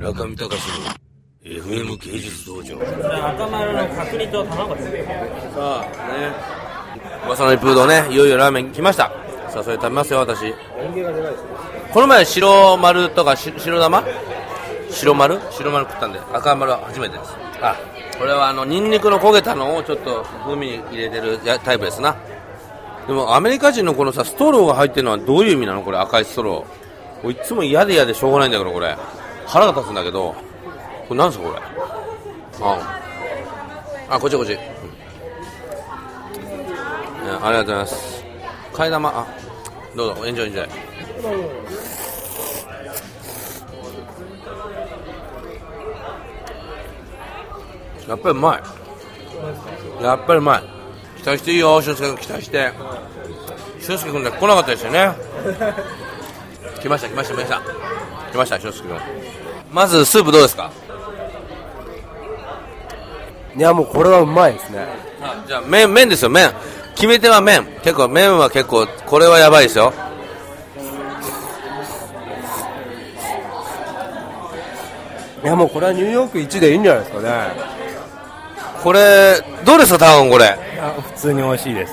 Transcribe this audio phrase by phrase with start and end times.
[0.00, 0.56] 中見隆の
[1.44, 2.74] FM 芸術道場。
[2.74, 4.88] 赤丸の角煮と卵です
[5.54, 5.84] さあ
[6.18, 9.12] ね噂の一風堂ねいよいよラーメン来ました。
[9.50, 10.54] さあそれ食べますよ私。
[11.92, 14.02] この前白丸とかし白玉？
[14.90, 15.38] 白丸？
[15.50, 17.34] 白丸食ったんで赤丸は初めてです。
[17.60, 17.76] あ
[18.18, 22.16] これはあのニンニクの焦げたのをちょっと風味に入れてるやタイプですな。
[23.06, 25.82] でもアメリカ人のこのさストローが入ってるのはどういう意味なの？
[25.82, 27.30] これ赤いストロー。
[27.30, 28.96] いつも嫌で嫌でしょうがないんだけどこれ
[29.46, 30.34] 腹が立つんだけど
[31.08, 31.60] これなんすかこれ？
[32.62, 33.00] あ。
[34.08, 34.58] あこっちこっち、うん。
[37.44, 38.24] ありがとうございます。
[38.72, 39.08] 替え玉。
[39.10, 39.26] あ
[39.96, 40.26] どうぞ。
[40.26, 40.68] エンジョイエンジョイ。
[48.08, 48.62] やっぱりうまい。
[50.04, 50.62] やっぱりうまい。
[51.20, 51.80] 期待していいよ。
[51.80, 52.72] 俊介君期待して。
[53.80, 55.12] 俊介君だけ来なかったですよね
[56.80, 57.60] 来ました来ました来ました。
[58.32, 58.98] 来ました俊介君
[59.70, 60.70] まずスープどうですか？
[63.56, 64.86] いやもうこれはうまいですね。
[65.20, 66.52] あじゃあ麺麺ですよ麺。
[66.94, 67.66] 決め手は麺。
[67.82, 69.92] 結構麺は結構これはやばいですよ。
[75.42, 77.30] いやもうこれはニューヨーク一でいいんじゃないですかね。
[78.82, 80.56] これどうですかタウンこれ？
[81.14, 81.92] 普通に美味しいです。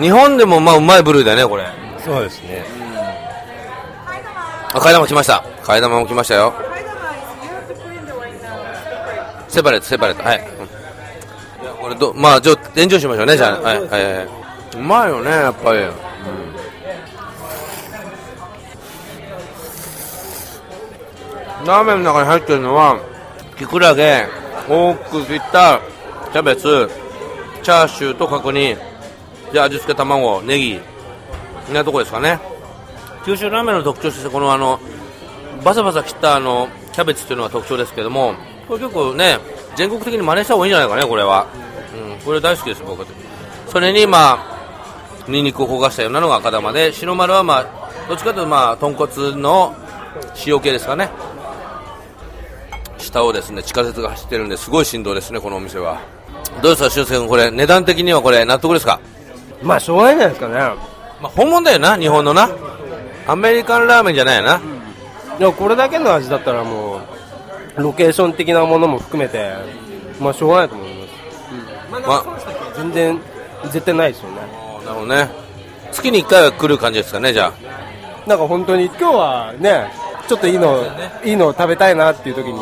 [0.00, 1.64] 日本でもまあうまい部類だよねこれ。
[2.04, 2.64] そうですね
[4.74, 5.44] あ替え玉来ました。
[5.62, 6.52] 替え玉も来ましたよ。
[9.48, 10.22] セパレートセパレート。
[10.22, 11.64] はい、うん。
[11.64, 13.60] いやこれどまあじゃあ炎上しましょうねじゃあ。
[13.60, 14.28] はいはいはい。
[14.76, 15.78] うまいよねやっぱり、
[21.66, 23.00] ラーメンの中に入ってるのは
[23.58, 24.26] きくらげ
[24.68, 25.80] 多く切った
[26.32, 26.88] キャベツ
[27.62, 28.76] チャーシューと角煮。
[29.52, 30.80] で味付け卵ネギ。
[31.72, 32.38] なとこですかね
[33.28, 34.80] 九州ラーメンの特徴としてこのあの
[35.62, 38.32] バサバサ切ったあのキャベツっていうのが特徴ですけども
[38.66, 39.36] これ結構ね
[39.76, 41.46] 全国的に真似した方がいいんじゃないかねこれは、
[41.94, 43.04] うん、これ大好きです僕。
[43.66, 49.76] それにまあニンニクを焦がしたようなのが赤玉で白丸はまあどっちかというとまあ豚骨の
[50.46, 51.10] 塩系ですかね。
[52.96, 56.00] 下をですね地下鉄が走ってるんですごい振動ですねこのお店は。
[56.62, 58.98] どうですか俊介君これ値段的にはこれ納得ですか？
[59.62, 60.54] まあしょうがないんじゃないですかね。
[61.20, 62.48] まあ本物だよな日本のな
[63.28, 64.60] アメリカンラーメンじゃないよな、
[65.38, 67.02] いやこれだけの味だったらも
[67.76, 69.52] うロケーション的なものも含めて
[70.18, 73.20] まあしょうがないと思います、まあ全然
[73.64, 74.36] 絶対ないですよね。
[74.36, 74.48] なる
[74.94, 75.28] ほどね。
[75.92, 77.52] 月に1回は来る感じですかねじゃ
[78.26, 79.90] なんか本当に今日はね
[80.28, 80.84] ちょっといいの、
[81.24, 82.60] いいのを食べたいなっていう時に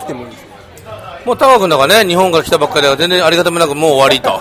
[0.00, 0.46] 来てもいいです。
[0.86, 4.40] あもうタワ君だからね日本から来たばっかりだから全然ありがたみなくもう終わりと。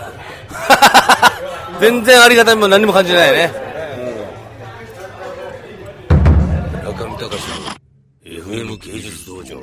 [1.81, 3.51] 全然ありがたみも何も感じないね、
[6.97, 7.35] 中見隆の
[8.23, 9.61] FM 芸術道場。